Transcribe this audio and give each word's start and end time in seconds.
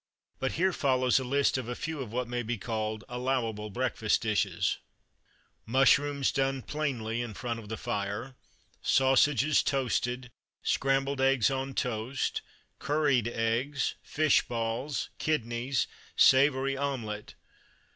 But 0.39 0.53
here 0.53 0.73
follows 0.73 1.19
a 1.19 1.23
list 1.23 1.59
of 1.59 1.69
a 1.69 1.75
few 1.75 2.01
of 2.01 2.11
what 2.11 2.27
may 2.27 2.41
be 2.41 2.57
called 2.57 3.03
Allowable 3.07 3.69
Breakfast 3.69 4.23
Dishes 4.23 4.79
Mushrooms 5.67 6.31
(done 6.31 6.63
plainly 6.63 7.21
in 7.21 7.35
front 7.35 7.59
of 7.59 7.69
the 7.69 7.77
fire), 7.77 8.35
sausages 8.81 9.61
(toasted), 9.61 10.31
scrambled 10.63 11.21
eggs 11.21 11.51
on 11.51 11.75
toast, 11.75 12.41
curried 12.79 13.27
eggs, 13.27 13.93
fish 14.01 14.41
balls, 14.47 15.11
kidneys, 15.19 15.85
savoury 16.15 16.75
omelette. 16.75 17.35